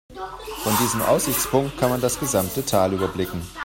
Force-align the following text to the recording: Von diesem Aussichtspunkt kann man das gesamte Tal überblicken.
Von 0.63 0.75
diesem 0.77 1.03
Aussichtspunkt 1.03 1.77
kann 1.77 1.91
man 1.91 2.01
das 2.01 2.19
gesamte 2.19 2.65
Tal 2.65 2.91
überblicken. 2.91 3.43